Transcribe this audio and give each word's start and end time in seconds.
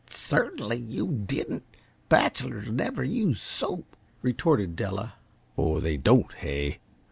"Certainly, 0.09 0.77
you 0.77 1.05
didn't. 1.27 1.61
Bachelors 2.09 2.69
never 2.71 3.03
use 3.03 3.39
soap," 3.39 3.95
retorted 4.23 4.75
Della. 4.75 5.13
"Oh, 5.59 5.79
they 5.79 5.95
don't, 5.97 6.33
hey? 6.33 6.79